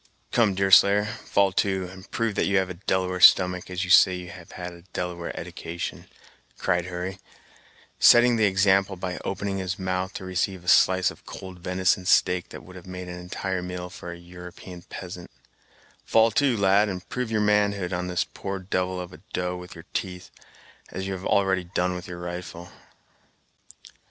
[0.31, 4.15] "Come, Deerslayer, fall to, and prove that you have a Delaware stomach, as you say
[4.15, 6.07] you have had a Delaware edication,"
[6.57, 7.19] cried Hurry,
[7.99, 12.49] setting the example by opening his mouth to receive a slice of cold venison steak
[12.49, 15.29] that would have made an entire meal for a European peasant;
[16.03, 19.75] "fall to, lad, and prove your manhood on this poor devil of a doe with
[19.75, 20.31] your teeth,
[20.89, 22.71] as you've already done with your rifle."